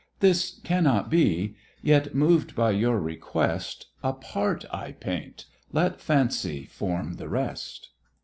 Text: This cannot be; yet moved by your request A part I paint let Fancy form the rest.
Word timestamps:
This 0.19 0.59
cannot 0.63 1.11
be; 1.11 1.55
yet 1.83 2.15
moved 2.15 2.55
by 2.55 2.71
your 2.71 2.99
request 2.99 3.85
A 4.01 4.13
part 4.13 4.65
I 4.73 4.93
paint 4.93 5.45
let 5.71 6.01
Fancy 6.01 6.65
form 6.65 7.17
the 7.17 7.29
rest. 7.29 7.89